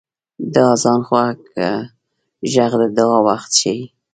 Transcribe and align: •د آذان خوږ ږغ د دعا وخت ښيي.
•د 0.53 0.55
آذان 0.73 0.99
خوږ 1.07 1.37
ږغ 2.53 2.71
د 2.81 2.83
دعا 2.97 3.17
وخت 3.27 3.51
ښيي. 3.59 3.83